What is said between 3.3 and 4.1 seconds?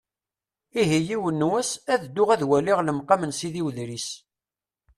Sidi Udris.